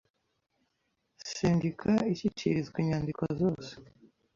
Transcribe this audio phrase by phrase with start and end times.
[1.31, 3.71] Sendika Ishyikirizwa inyandiko zose